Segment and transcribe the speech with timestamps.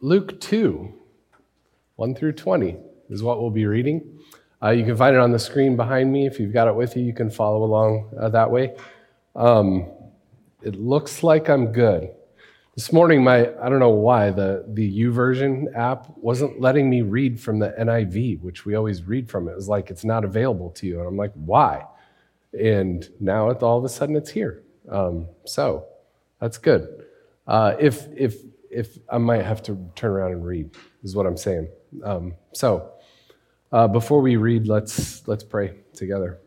[0.00, 0.92] Luke 2,
[1.96, 2.76] 1 through 20
[3.10, 4.18] is what we'll be reading.
[4.62, 6.26] Uh, you can find it on the screen behind me.
[6.26, 8.76] If you've got it with you, you can follow along uh, that way.
[9.36, 9.90] Um,
[10.62, 12.10] it looks like I'm good.
[12.74, 17.40] This morning, my I don't know why the the YouVersion app wasn't letting me read
[17.40, 19.48] from the NIV, which we always read from.
[19.48, 21.84] It was like it's not available to you, and I'm like, why?
[22.58, 24.64] And now all of a sudden it's here.
[24.88, 25.86] Um, so
[26.40, 27.04] that's good.
[27.46, 28.38] Uh, if if
[28.74, 30.70] if I might have to turn around and read,
[31.02, 31.68] is what I'm saying.
[32.04, 32.90] Um, so
[33.72, 36.40] uh, before we read, let's let's pray together.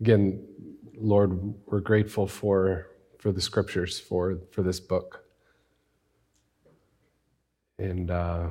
[0.00, 0.46] Again,
[0.98, 5.24] Lord, we're grateful for, for the scriptures, for, for this book.
[7.78, 8.50] And uh,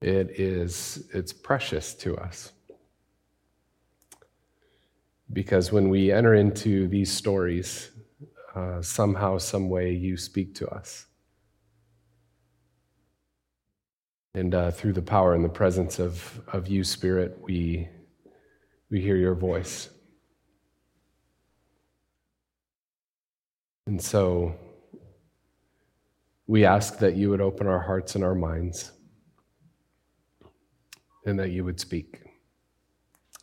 [0.00, 2.52] it is it's precious to us.
[5.32, 7.90] Because when we enter into these stories,
[8.54, 11.06] uh, somehow, some way, you speak to us.
[14.34, 17.88] And uh, through the power and the presence of, of you, Spirit, we,
[18.90, 19.90] we hear your voice.
[23.86, 24.54] And so
[26.46, 28.92] we ask that you would open our hearts and our minds
[31.24, 32.20] and that you would speak.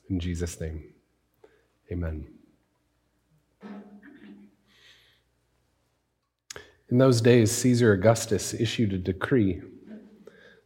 [0.09, 0.93] In Jesus' name,
[1.91, 2.27] amen.
[6.89, 9.61] In those days, Caesar Augustus issued a decree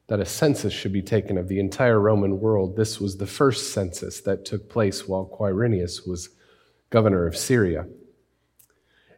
[0.07, 2.75] that a census should be taken of the entire Roman world.
[2.75, 6.29] This was the first census that took place while Quirinius was
[6.89, 7.85] governor of Syria.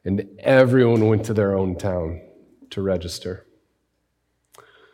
[0.03, 2.21] And everyone went to their own town
[2.71, 3.47] to register.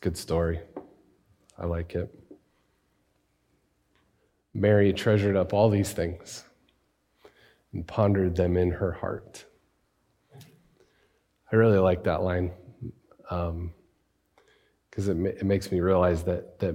[0.00, 0.60] Good story.
[1.58, 2.14] I like it.
[4.54, 6.44] Mary treasured up all these things
[7.72, 9.44] and pondered them in her heart.
[11.50, 12.52] I really like that line.
[13.30, 13.72] Um,
[14.90, 16.74] because it, it makes me realize that, that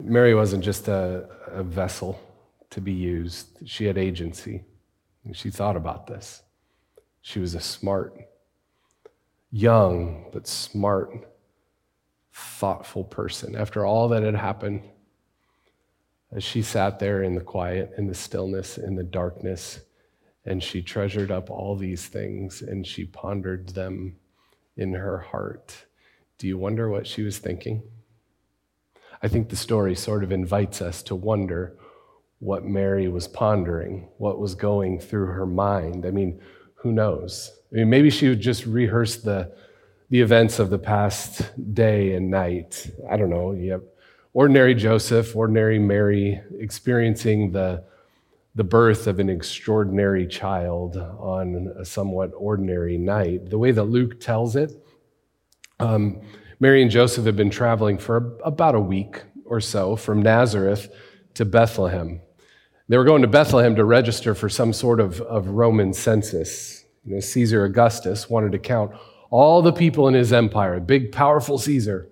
[0.00, 2.20] Mary wasn't just a, a vessel
[2.70, 4.62] to be used, she had agency.
[5.32, 6.42] She thought about this.
[7.22, 8.16] She was a smart,
[9.52, 11.28] young, but smart,
[12.32, 13.54] thoughtful person.
[13.54, 14.82] After all that had happened,
[16.32, 19.80] as she sat there in the quiet, in the stillness, in the darkness,
[20.46, 24.16] and she treasured up all these things and she pondered them
[24.76, 25.84] in her heart.
[26.38, 27.82] Do you wonder what she was thinking?
[29.22, 31.76] I think the story sort of invites us to wonder
[32.40, 36.04] what Mary was pondering, what was going through her mind.
[36.04, 36.40] I mean,
[36.76, 37.52] who knows?
[37.72, 39.50] I mean, maybe she would just rehearse the,
[40.10, 42.90] the events of the past day and night.
[43.10, 43.54] I don't know.
[43.70, 43.82] Have
[44.34, 47.82] ordinary Joseph, ordinary Mary experiencing the,
[48.54, 53.48] the birth of an extraordinary child on a somewhat ordinary night.
[53.48, 54.72] The way that Luke tells it,
[55.80, 56.20] um,
[56.60, 60.94] Mary and Joseph had been traveling for about a week or so from Nazareth
[61.34, 62.20] to Bethlehem.
[62.88, 66.81] They were going to Bethlehem to register for some sort of, of Roman census.
[67.04, 68.92] You know, Caesar Augustus wanted to count
[69.30, 72.08] all the people in his empire, big, powerful Caesar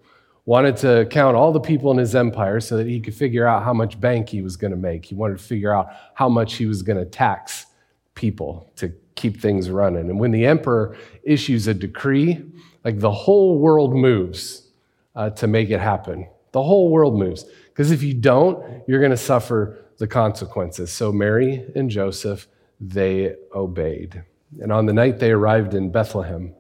[0.47, 3.63] wanted to count all the people in his empire so that he could figure out
[3.63, 5.05] how much bank he was going to make.
[5.05, 7.67] He wanted to figure out how much he was going to tax
[8.15, 10.11] people to keep things running.
[10.11, 12.43] And when the emperor issues a decree,
[12.85, 14.69] like the whole world moves
[15.15, 16.27] uh, to make it happen.
[16.53, 17.45] The whole world moves.
[17.69, 20.91] Because if you don't, you're going to suffer the consequences.
[20.91, 22.49] So Mary and Joseph,
[22.81, 24.25] they obeyed.
[24.61, 26.55] And on the night they arrived in Bethlehem,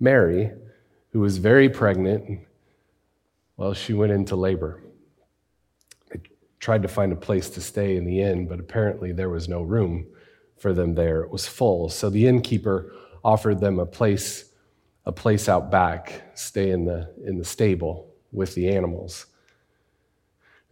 [0.00, 0.52] Mary,
[1.10, 2.40] who was very pregnant,
[3.56, 4.82] well, she went into labor.
[6.10, 6.20] They
[6.60, 9.62] tried to find a place to stay in the inn, but apparently there was no
[9.62, 10.06] room
[10.58, 11.22] for them there.
[11.22, 11.88] It was full.
[11.88, 12.92] So the innkeeper
[13.22, 14.52] offered them a place
[15.06, 19.26] a place out back, stay in the in the stable with the animals.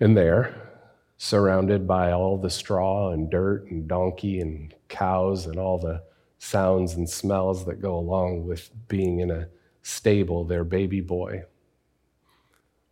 [0.00, 0.72] And there,
[1.16, 6.02] surrounded by all the straw and dirt and donkey and cows and all the
[6.38, 9.48] sounds and smells that go along with being in a
[9.82, 11.44] stable, their baby boy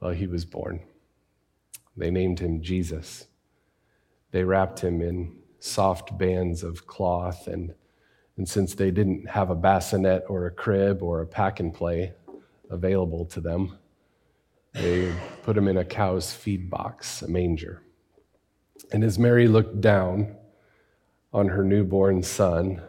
[0.02, 0.80] well, he was born.
[1.96, 3.28] They named him Jesus.
[4.32, 7.72] They wrapped him in soft bands of cloth, and,
[8.36, 12.14] and since they didn't have a bassinet or a crib or a pack and play
[12.68, 13.78] available to them,
[14.72, 17.80] they put him in a cow's feed box, a manger.
[18.90, 20.34] And as Mary looked down
[21.32, 22.82] on her newborn son,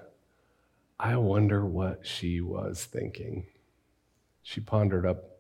[1.04, 3.46] I wonder what she was thinking.
[4.42, 5.34] She pondered up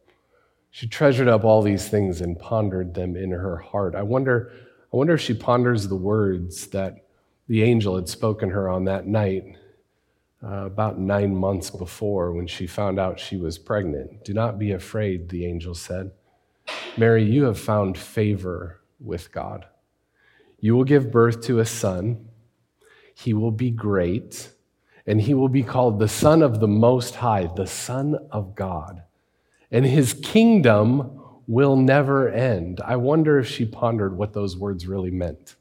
[0.71, 3.93] she treasured up all these things and pondered them in her heart.
[3.93, 4.51] I wonder,
[4.91, 7.05] I wonder if she ponders the words that
[7.47, 9.43] the angel had spoken her on that night,
[10.43, 14.25] uh, about nine months before, when she found out she was pregnant.
[14.25, 16.09] Do not be afraid, the angel said.
[16.97, 19.67] Mary, you have found favor with God.
[20.59, 22.29] You will give birth to a son.
[23.13, 24.49] He will be great,
[25.05, 29.03] and he will be called the Son of the Most High, the Son of God
[29.73, 32.79] and his kingdom will never end.
[32.85, 35.55] I wonder if she pondered what those words really meant.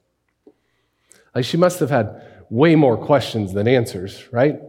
[1.34, 4.60] Like she must have had way more questions than answers, right?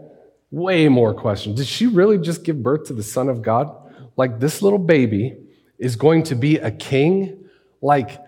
[0.49, 1.57] Way more questions.
[1.57, 3.75] Did she really just give birth to the Son of God?
[4.15, 5.35] Like this little baby
[5.77, 7.49] is going to be a king?
[7.81, 8.21] Like,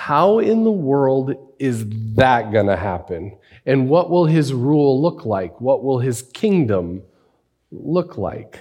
[0.00, 3.36] how in the world is that going to happen?
[3.66, 5.60] And what will his rule look like?
[5.60, 7.02] What will his kingdom
[7.70, 8.58] look like?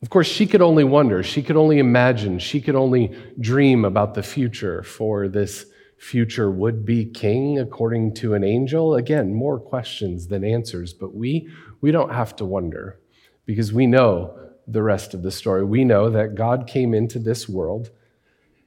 [0.00, 4.14] Of course, she could only wonder, she could only imagine, she could only dream about
[4.14, 5.66] the future for this
[5.98, 8.94] future would be king according to an angel.
[8.94, 11.48] Again, more questions than answers, but we,
[11.80, 13.00] we don't have to wonder
[13.44, 14.38] because we know
[14.68, 15.64] the rest of the story.
[15.64, 17.90] We know that God came into this world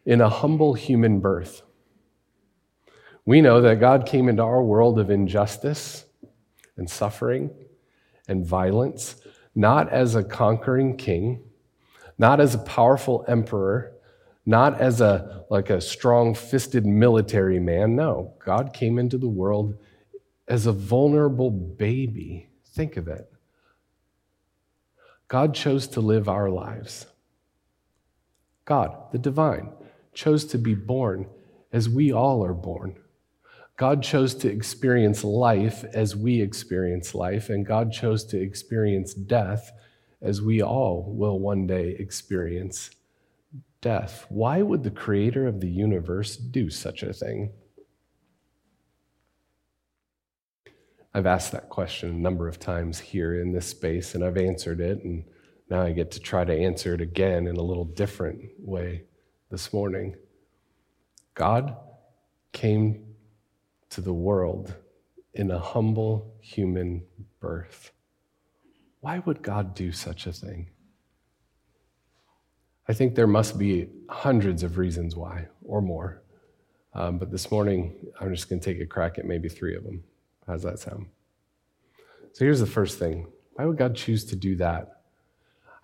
[0.06, 1.62] in a humble human birth.
[3.26, 6.06] We know that God came into our world of injustice
[6.76, 7.52] and suffering
[8.28, 9.22] and violence
[9.56, 11.44] not as a conquering king,
[12.18, 13.94] not as a powerful emperor,
[14.46, 17.96] not as a like a strong-fisted military man.
[17.96, 19.78] No, God came into the world
[20.48, 22.48] as a vulnerable baby.
[22.66, 23.32] Think of it.
[25.28, 27.06] God chose to live our lives.
[28.66, 29.70] God, the divine,
[30.14, 31.28] chose to be born
[31.72, 32.98] as we all are born.
[33.78, 39.72] God chose to experience life as we experience life, and God chose to experience death
[40.22, 42.92] as we all will one day experience
[43.82, 44.26] death.
[44.30, 47.52] Why would the creator of the universe do such a thing?
[51.14, 54.80] I've asked that question a number of times here in this space, and I've answered
[54.80, 55.26] it, and
[55.70, 59.06] now I get to try to answer it again in a little different way
[59.52, 60.16] this morning.
[61.36, 61.76] God
[62.54, 63.06] came
[63.90, 64.74] to the world
[65.34, 67.04] in a humble human
[67.42, 67.92] birth.
[69.02, 70.70] Why would God do such a thing?
[72.88, 76.24] I think there must be hundreds of reasons why, or more.
[76.94, 79.84] Um, but this morning, I'm just going to take a crack at maybe three of
[79.84, 80.04] them.
[80.48, 81.08] How's that sound?
[82.34, 85.01] So here's the first thing why would God choose to do that?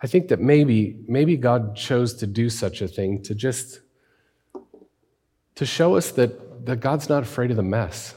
[0.02, 3.82] I think that maybe, maybe God chose to do such a thing to just
[5.56, 8.14] to show us that that God's not afraid of the mess.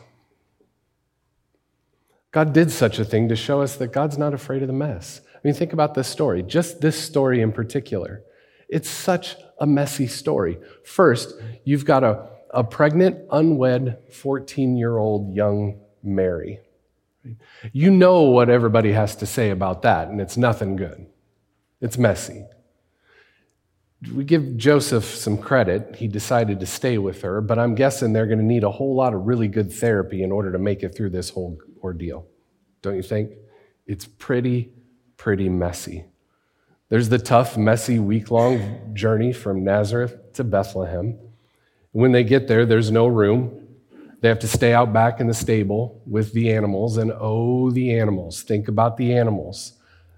[2.32, 5.20] God did such a thing to show us that God's not afraid of the mess.
[5.34, 8.22] I mean, think about this story, just this story in particular.
[8.68, 10.58] It's such a messy story.
[10.84, 11.34] First,
[11.64, 16.60] you've got a, a pregnant, unwed 14 year old young Mary.
[17.72, 21.06] You know what everybody has to say about that, and it's nothing good.
[21.80, 22.44] It's messy.
[24.14, 25.96] We give Joseph some credit.
[25.96, 28.94] He decided to stay with her, but I'm guessing they're going to need a whole
[28.94, 32.26] lot of really good therapy in order to make it through this whole ordeal.
[32.80, 33.32] Don't you think?
[33.86, 34.72] It's pretty,
[35.18, 36.06] pretty messy.
[36.88, 41.18] There's the tough, messy, week long journey from Nazareth to Bethlehem.
[41.92, 43.68] When they get there, there's no room.
[44.20, 47.98] They have to stay out back in the stable with the animals, and oh, the
[47.98, 48.42] animals.
[48.42, 49.74] Think about the animals.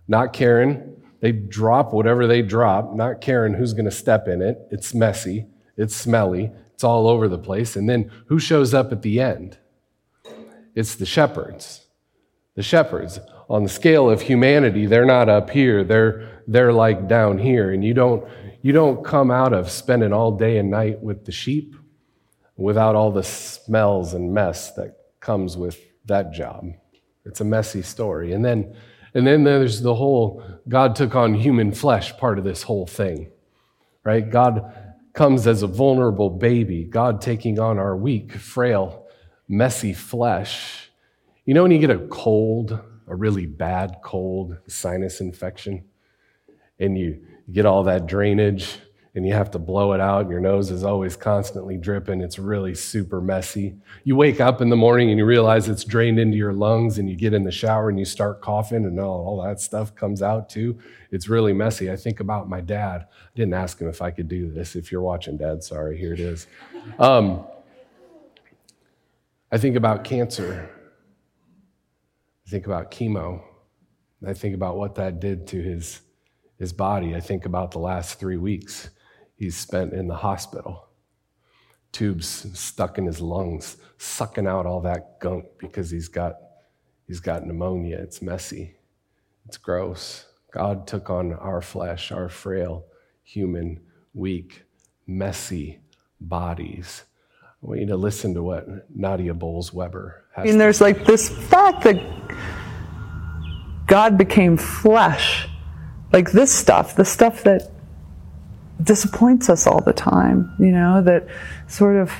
[0.09, 4.59] Not caring they drop whatever they drop, not caring who's going to step in it.
[4.73, 7.77] It's messy, it's smelly, it's all over the place.
[7.77, 9.57] And then who shows up at the end?
[10.75, 11.87] It's the shepherds.
[12.57, 13.21] The shepherds.
[13.49, 17.71] On the scale of humanity, they're not up here, they're, they're like down here.
[17.71, 18.29] And you don't,
[18.61, 21.77] you don't come out of spending all day and night with the sheep
[22.57, 26.67] without all the smells and mess that comes with that job.
[27.25, 28.33] It's a messy story.
[28.33, 28.75] And then
[29.15, 33.31] and then there's the whole God took on human flesh part of this whole thing,
[34.05, 34.29] right?
[34.29, 34.73] God
[35.13, 39.07] comes as a vulnerable baby, God taking on our weak, frail,
[39.49, 40.91] messy flesh.
[41.45, 45.85] You know, when you get a cold, a really bad cold, sinus infection,
[46.79, 48.79] and you get all that drainage
[49.15, 50.23] and you have to blow it out.
[50.23, 52.23] and Your nose is always constantly dripping.
[52.23, 53.77] It's really super messy.
[54.05, 57.11] You wake up in the morning and you realize it's drained into your lungs, and
[57.11, 60.23] you get in the shower and you start coughing, and all, all that stuff comes
[60.23, 60.79] out too.
[61.11, 61.91] It's really messy.
[61.91, 63.07] I think about my dad.
[63.11, 64.75] I didn't ask him if I could do this.
[64.77, 66.47] If you're watching, Dad, sorry, here it is.
[66.99, 67.45] Um,
[69.51, 70.71] I think about cancer.
[72.47, 73.43] I think about chemo.
[74.27, 76.01] I think about what that did to his,
[76.59, 77.15] his body.
[77.15, 78.89] I think about the last three weeks
[79.43, 80.87] he's spent in the hospital.
[81.91, 86.37] Tubes stuck in his lungs, sucking out all that gunk because he's got,
[87.09, 87.99] he's got pneumonia.
[87.99, 88.77] It's messy,
[89.45, 90.27] it's gross.
[90.53, 92.85] God took on our flesh, our frail,
[93.25, 93.81] human,
[94.15, 94.63] weak,
[95.09, 95.81] messy
[96.21, 97.03] bodies.
[97.43, 100.45] I want you to listen to what Nadia Bolz Weber has.
[100.45, 101.97] I mean, there's like this fact that
[103.89, 105.49] God became flesh.
[106.13, 107.72] Like this stuff, the stuff that
[108.83, 111.27] disappoints us all the time, you know, that
[111.69, 112.13] sort of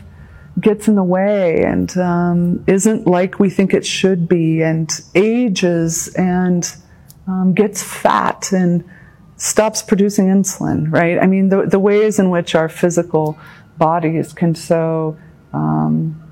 [0.61, 6.09] gets in the way and um, isn't like we think it should be and ages
[6.15, 6.77] and
[7.27, 8.85] um, gets fat and
[9.37, 11.19] stops producing insulin, right?
[11.19, 13.39] I mean, the, the ways in which our physical
[13.79, 15.17] bodies can so
[15.53, 16.23] um,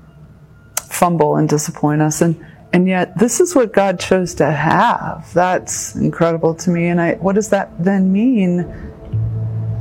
[0.89, 2.21] fumble and disappoint us.
[2.21, 5.29] And, and yet, this is what God chose to have.
[5.33, 6.87] That's incredible to me.
[6.87, 8.90] And I, what does that then mean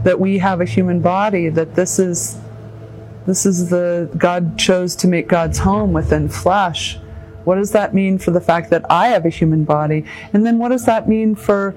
[0.05, 2.39] that we have a human body, that this is
[3.27, 6.99] this is the God chose to make God's home within flesh.
[7.45, 10.05] What does that mean for the fact that I have a human body?
[10.33, 11.73] And then what does that mean for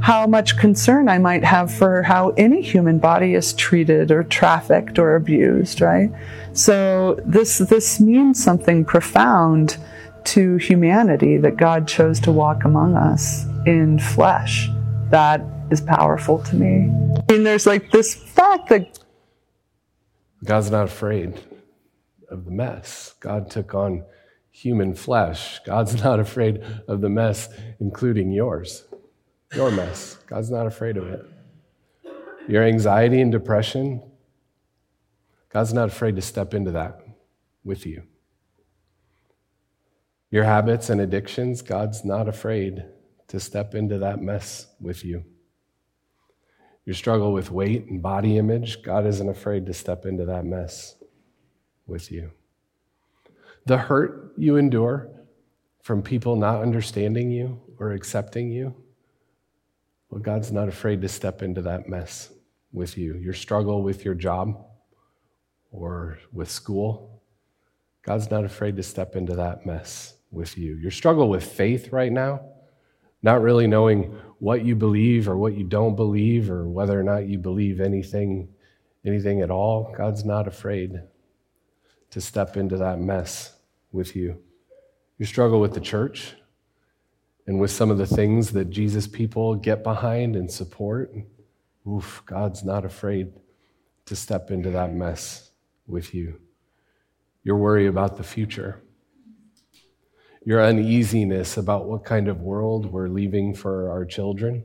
[0.00, 4.98] how much concern I might have for how any human body is treated or trafficked
[4.98, 6.10] or abused, right?
[6.52, 9.76] So this this means something profound
[10.24, 14.68] to humanity that God chose to walk among us in flesh.
[15.10, 15.40] That
[15.70, 16.90] is powerful to me.
[17.28, 18.98] And there's like this fact that
[20.44, 21.40] God's not afraid
[22.30, 23.14] of the mess.
[23.20, 24.04] God took on
[24.50, 25.60] human flesh.
[25.64, 27.48] God's not afraid of the mess,
[27.80, 28.84] including yours,
[29.54, 30.16] your mess.
[30.26, 31.24] God's not afraid of it.
[32.48, 34.02] Your anxiety and depression,
[35.52, 37.00] God's not afraid to step into that
[37.64, 38.04] with you.
[40.30, 42.84] Your habits and addictions, God's not afraid
[43.28, 45.24] to step into that mess with you
[46.86, 50.94] your struggle with weight and body image, God isn't afraid to step into that mess
[51.86, 52.30] with you.
[53.66, 55.10] The hurt you endure
[55.82, 58.74] from people not understanding you or accepting you,
[60.10, 62.32] well, God's not afraid to step into that mess
[62.72, 63.16] with you.
[63.16, 64.64] Your struggle with your job
[65.72, 67.20] or with school,
[68.02, 70.76] God's not afraid to step into that mess with you.
[70.76, 72.40] Your struggle with faith right now,
[73.22, 77.26] not really knowing what you believe or what you don't believe or whether or not
[77.26, 78.48] you believe anything
[79.04, 79.94] anything at all.
[79.96, 81.00] God's not afraid
[82.10, 83.56] to step into that mess
[83.92, 84.42] with you.
[85.16, 86.34] You struggle with the church
[87.46, 91.14] and with some of the things that jesus people get behind and support.
[91.88, 93.32] Oof god's not afraid
[94.06, 95.50] to step into that mess
[95.86, 96.40] with you.
[97.44, 98.82] Your worry about the future
[100.46, 104.62] your uneasiness about what kind of world we're leaving for our children,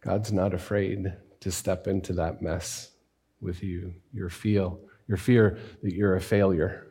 [0.00, 2.90] God's not afraid to step into that mess
[3.42, 3.92] with you.
[4.14, 6.86] Your feel, your fear that you're a failure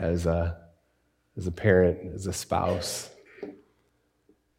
[0.00, 0.58] as a,
[1.36, 3.08] as a parent, as a spouse,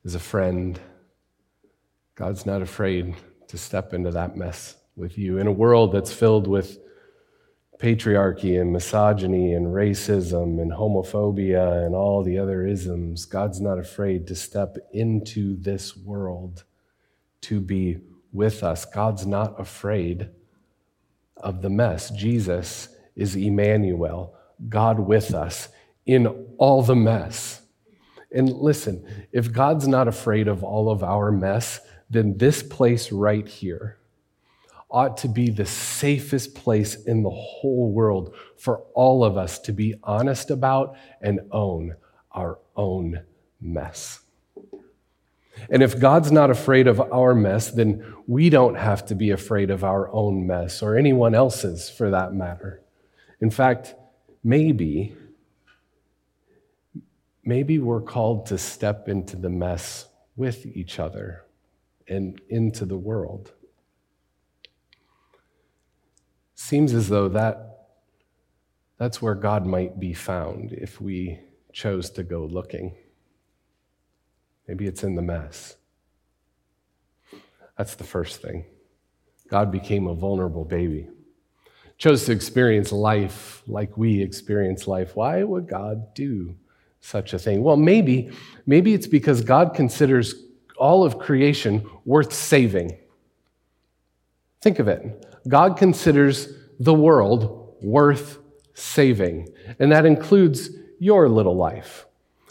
[0.05, 0.79] as a friend.
[2.15, 3.13] God's not afraid
[3.49, 5.37] to step into that mess with you.
[5.37, 6.79] In a world that's filled with
[7.79, 14.27] patriarchy and misogyny and racism and homophobia and all the other isms, God's not afraid
[14.27, 16.65] to step into this world
[17.41, 17.97] to be
[18.33, 18.83] with us.
[18.83, 20.29] God's not afraid
[21.37, 22.09] of the mess.
[22.09, 24.35] Jesus is Emmanuel,
[24.67, 25.69] God with us
[26.05, 27.61] in all the mess.
[28.31, 33.47] And listen, if God's not afraid of all of our mess, then this place right
[33.47, 33.98] here
[34.91, 39.71] ought to be the safest place in the whole world for all of us to
[39.71, 41.95] be honest about and own
[42.31, 43.21] our own
[43.61, 44.21] mess.
[45.69, 49.69] And if God's not afraid of our mess, then we don't have to be afraid
[49.69, 52.81] of our own mess or anyone else's for that matter.
[53.41, 53.95] In fact,
[54.43, 55.15] maybe,
[57.43, 61.43] maybe we're called to step into the mess with each other
[62.07, 63.51] and into the world.
[66.61, 67.87] Seems as though that,
[68.97, 71.39] that's where God might be found if we
[71.71, 72.95] chose to go looking.
[74.67, 75.77] Maybe it's in the mess.
[77.77, 78.65] That's the first thing.
[79.47, 81.07] God became a vulnerable baby,
[81.97, 85.15] chose to experience life like we experience life.
[85.15, 86.57] Why would God do
[86.99, 87.63] such a thing?
[87.63, 88.31] Well, maybe,
[88.65, 90.35] maybe it's because God considers
[90.77, 92.97] all of creation worth saving.
[94.61, 95.25] Think of it.
[95.49, 96.47] God considers
[96.79, 98.37] the world worth
[98.73, 102.05] saving, and that includes your little life.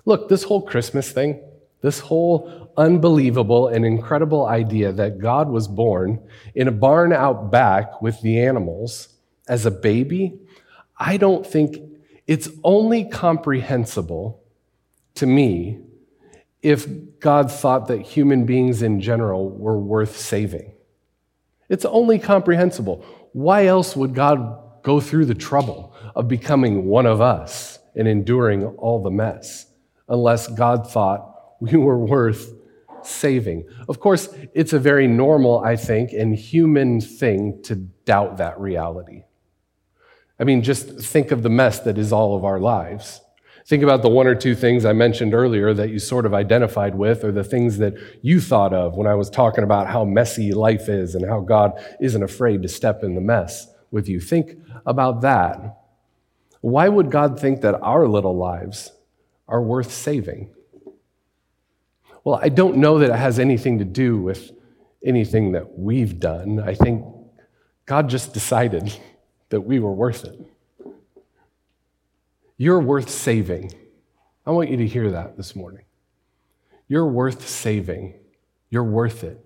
[0.04, 1.40] Look, this whole Christmas thing,
[1.80, 6.20] this whole unbelievable and incredible idea that God was born
[6.54, 9.08] in a barn out back with the animals
[9.48, 10.38] as a baby,
[10.98, 11.76] I don't think
[12.26, 14.42] it's only comprehensible
[15.14, 15.80] to me
[16.62, 16.86] if
[17.20, 20.72] God thought that human beings in general were worth saving.
[21.68, 23.04] It's only comprehensible.
[23.32, 28.64] Why else would God go through the trouble of becoming one of us and enduring
[28.64, 29.66] all the mess
[30.08, 32.52] unless God thought we were worth
[33.02, 33.68] saving?
[33.88, 39.24] Of course, it's a very normal, I think, and human thing to doubt that reality.
[40.40, 43.20] I mean, just think of the mess that is all of our lives.
[43.68, 46.94] Think about the one or two things I mentioned earlier that you sort of identified
[46.94, 50.52] with, or the things that you thought of when I was talking about how messy
[50.52, 54.20] life is and how God isn't afraid to step in the mess with you.
[54.20, 55.80] Think about that.
[56.62, 58.90] Why would God think that our little lives
[59.46, 60.48] are worth saving?
[62.24, 64.50] Well, I don't know that it has anything to do with
[65.04, 66.58] anything that we've done.
[66.58, 67.04] I think
[67.84, 68.98] God just decided
[69.50, 70.40] that we were worth it.
[72.60, 73.72] You're worth saving.
[74.44, 75.84] I want you to hear that this morning.
[76.88, 78.14] You're worth saving.
[78.68, 79.44] You're worth it.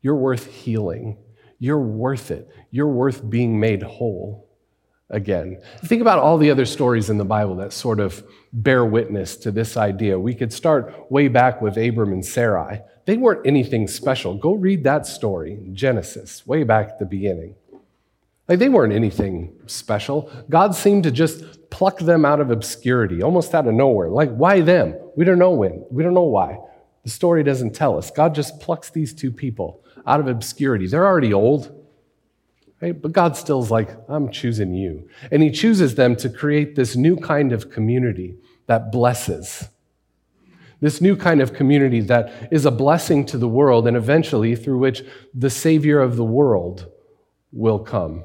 [0.00, 1.18] You're worth healing.
[1.58, 2.48] You're worth it.
[2.70, 4.48] You're worth being made whole
[5.10, 5.60] again.
[5.84, 9.50] Think about all the other stories in the Bible that sort of bear witness to
[9.50, 10.18] this idea.
[10.18, 12.80] We could start way back with Abram and Sarai.
[13.06, 14.36] They weren't anything special.
[14.36, 17.56] Go read that story, Genesis, way back at the beginning.
[18.48, 20.30] Like they weren't anything special.
[20.48, 21.42] God seemed to just
[21.72, 24.10] pluck them out of obscurity, almost out of nowhere.
[24.10, 24.94] Like, why them?
[25.16, 25.84] We don't know when.
[25.90, 26.58] We don't know why.
[27.02, 28.10] The story doesn't tell us.
[28.10, 30.86] God just plucks these two people out of obscurity.
[30.86, 31.74] They're already old,
[32.80, 33.00] right?
[33.00, 35.08] But God still's like, I'm choosing you.
[35.32, 39.68] And He chooses them to create this new kind of community that blesses.
[40.80, 44.78] This new kind of community that is a blessing to the world and eventually through
[44.78, 46.90] which the Savior of the world
[47.50, 48.24] will come.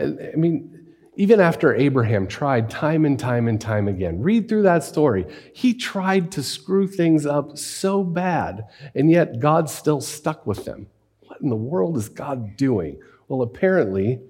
[0.00, 0.81] I mean,
[1.14, 5.26] even after Abraham tried time and time and time again, read through that story.
[5.54, 10.86] He tried to screw things up so bad, and yet God still stuck with them.
[11.20, 12.98] What in the world is God doing?
[13.28, 14.20] Well, apparently,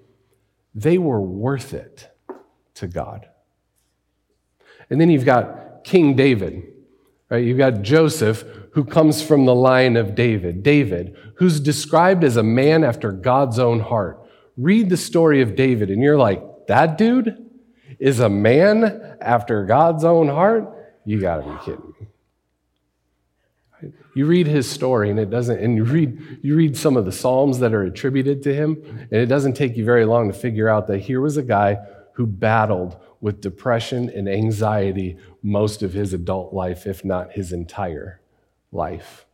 [0.74, 2.10] they were worth it
[2.74, 3.28] to God.
[4.90, 6.64] And then you've got King David,
[7.30, 7.44] right?
[7.44, 10.62] You've got Joseph, who comes from the line of David.
[10.62, 14.18] David, who's described as a man after God's own heart
[14.56, 17.50] read the story of David and you're like, that dude
[17.98, 20.64] is a man after God's own heart?
[21.04, 23.90] You got to be kidding me.
[24.14, 27.12] You read his story and it doesn't, and you read, you read some of the
[27.12, 30.66] Psalms that are attributed to him, and it doesn't take you very long to figure
[30.66, 31.76] out that here was a guy
[32.14, 38.22] who battled with depression and anxiety most of his adult life, if not his entire
[38.70, 39.26] life.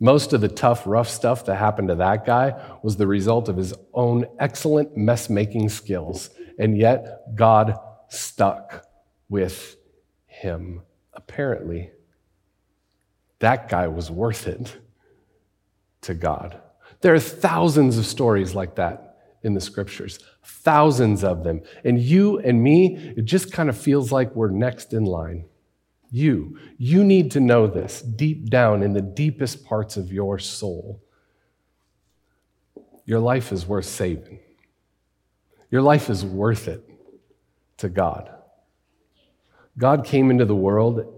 [0.00, 3.58] Most of the tough, rough stuff that happened to that guy was the result of
[3.58, 6.30] his own excellent mess making skills.
[6.58, 8.84] And yet, God stuck
[9.28, 9.76] with
[10.26, 10.82] him,
[11.14, 11.90] apparently.
[13.38, 14.76] That guy was worth it
[16.02, 16.60] to God.
[17.00, 21.62] There are thousands of stories like that in the scriptures, thousands of them.
[21.84, 25.44] And you and me, it just kind of feels like we're next in line.
[26.10, 31.02] You, you need to know this deep down in the deepest parts of your soul.
[33.04, 34.40] Your life is worth saving.
[35.70, 36.88] Your life is worth it
[37.78, 38.30] to God.
[39.76, 41.14] God came into the world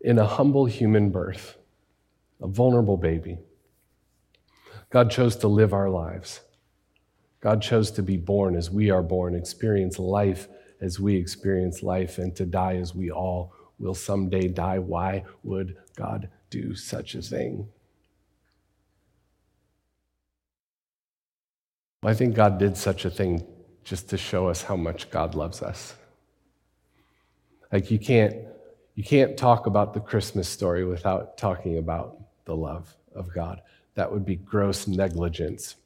[0.00, 1.56] in a humble human birth,
[2.40, 3.38] a vulnerable baby.
[4.90, 6.40] God chose to live our lives.
[7.40, 10.48] God chose to be born as we are born, experience life
[10.80, 14.78] as we experience life, and to die as we all will someday die.
[14.78, 17.68] Why would God do such a thing?
[22.04, 23.46] I think God did such a thing
[23.84, 25.94] just to show us how much God loves us.
[27.72, 28.36] Like you can't
[28.94, 33.62] you can't talk about the Christmas story without talking about the love of God.
[33.94, 35.76] That would be gross negligence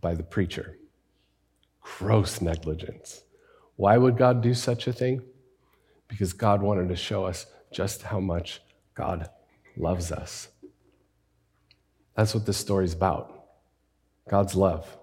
[0.00, 0.76] by the preacher.
[1.80, 3.22] Gross negligence.
[3.76, 5.22] Why would God do such a thing?
[6.08, 8.60] Because God wanted to show us just how much
[8.94, 9.30] God
[9.76, 10.48] loves us.
[12.16, 13.44] That's what this story's about
[14.28, 14.96] God's love.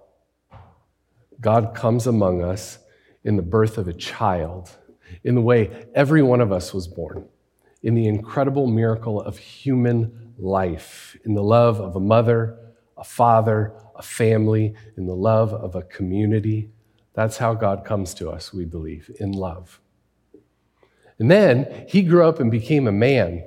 [1.40, 2.78] God comes among us
[3.24, 4.76] in the birth of a child,
[5.24, 7.26] in the way every one of us was born,
[7.82, 12.58] in the incredible miracle of human life, in the love of a mother,
[12.96, 16.70] a father, a family, in the love of a community.
[17.14, 19.80] That's how God comes to us, we believe, in love.
[21.18, 23.44] And then he grew up and became a man,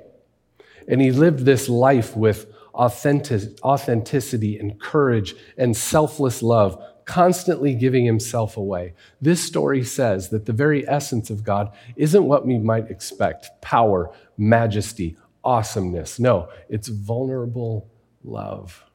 [0.87, 8.05] and he lived this life with authentic, authenticity and courage and selfless love constantly giving
[8.05, 8.93] himself away.
[9.19, 14.09] This story says that the very essence of God isn't what we might expect power,
[14.37, 16.19] majesty, awesomeness.
[16.19, 17.91] No, it's vulnerable
[18.23, 18.85] love.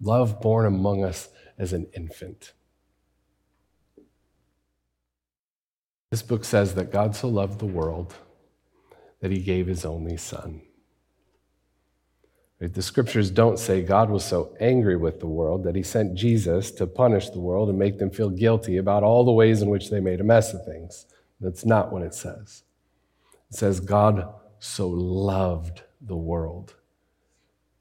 [0.00, 2.52] Love born among us as an infant.
[6.12, 8.14] This book says that God so loved the world
[9.18, 10.62] that he gave his only son.
[12.68, 16.70] The scriptures don't say God was so angry with the world that he sent Jesus
[16.72, 19.90] to punish the world and make them feel guilty about all the ways in which
[19.90, 21.06] they made a mess of things.
[21.40, 22.62] That's not what it says.
[23.50, 26.74] It says God so loved the world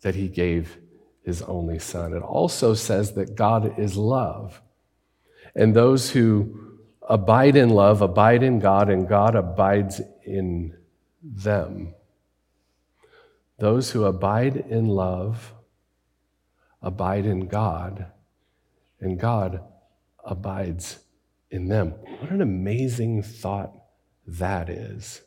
[0.01, 0.79] that he gave
[1.23, 2.13] his only son.
[2.13, 4.63] It also says that God is love.
[5.53, 10.75] And those who abide in love abide in God, and God abides in
[11.21, 11.93] them.
[13.61, 15.53] Those who abide in love
[16.81, 18.07] abide in God,
[18.99, 19.61] and God
[20.25, 20.97] abides
[21.51, 21.91] in them.
[21.91, 23.71] What an amazing thought
[24.25, 25.21] that is.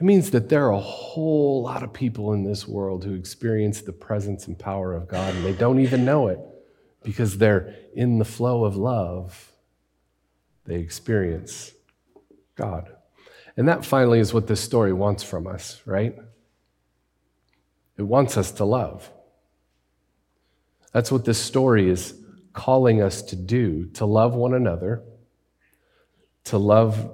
[0.00, 3.80] It means that there are a whole lot of people in this world who experience
[3.80, 6.40] the presence and power of God, and they don't even know it
[7.04, 9.52] because they're in the flow of love.
[10.64, 11.70] They experience
[12.56, 12.90] God.
[13.56, 16.16] And that finally is what this story wants from us, right?
[17.96, 19.10] It wants us to love.
[20.92, 22.14] That's what this story is
[22.52, 25.02] calling us to do to love one another,
[26.44, 27.10] to love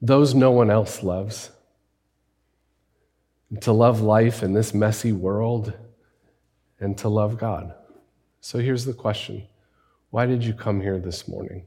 [0.00, 1.50] those no one else loves,
[3.60, 5.72] to love life in this messy world,
[6.80, 7.74] and to love God.
[8.40, 9.46] So here's the question
[10.10, 11.66] Why did you come here this morning?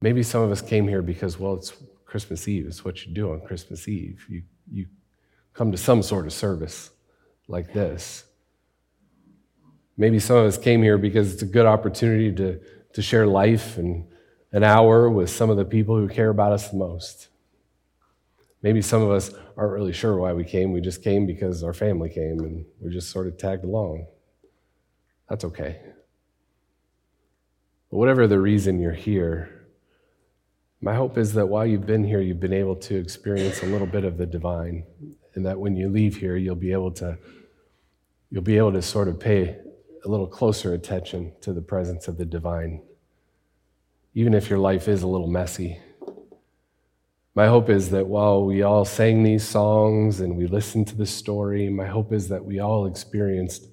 [0.00, 1.72] Maybe some of us came here because, well, it's
[2.12, 4.26] Christmas Eve is what you do on Christmas Eve.
[4.28, 4.86] You, you
[5.54, 6.90] come to some sort of service
[7.48, 8.24] like this.
[9.96, 12.60] Maybe some of us came here because it's a good opportunity to,
[12.92, 14.04] to share life and
[14.52, 17.28] an hour with some of the people who care about us the most.
[18.60, 20.70] Maybe some of us aren't really sure why we came.
[20.70, 24.04] We just came because our family came and we just sort of tagged along.
[25.30, 25.80] That's okay.
[27.90, 29.61] But whatever the reason you're here,
[30.84, 33.86] my hope is that while you've been here, you've been able to experience a little
[33.86, 34.84] bit of the divine,
[35.34, 37.16] and that when you leave here, you'll be able to
[38.30, 39.56] you'll be able to sort of pay
[40.04, 42.82] a little closer attention to the presence of the divine,
[44.14, 45.78] even if your life is a little messy.
[47.36, 51.06] My hope is that while we all sang these songs and we listened to the
[51.06, 53.68] story, my hope is that we all experienced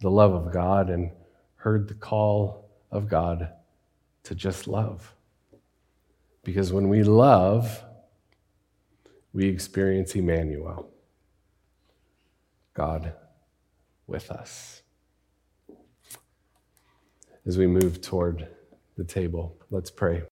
[0.00, 1.10] the love of God and
[1.56, 3.50] heard the call of God
[4.22, 5.14] to just love
[6.44, 7.82] Because when we love,
[9.32, 10.88] we experience Emmanuel,
[12.74, 13.12] God
[14.06, 14.82] with us.
[17.46, 18.48] As we move toward
[18.96, 20.22] the table, let's pray.